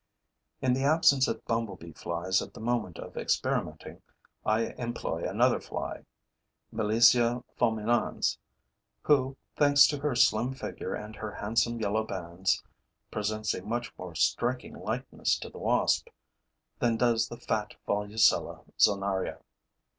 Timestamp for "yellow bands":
11.79-12.63